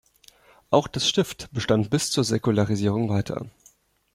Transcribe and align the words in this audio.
Auch 0.71 0.87
das 0.87 1.07
Stift 1.07 1.49
bestand 1.53 1.91
bis 1.91 2.09
zur 2.09 2.23
Säkularisation 2.23 3.07
weiter. 3.09 3.45